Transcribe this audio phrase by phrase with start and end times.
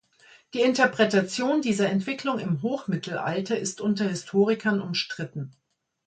[0.55, 5.51] Die Interpretation dieser Entwicklung im Hochmittelalter ist unter Historikern umstritten.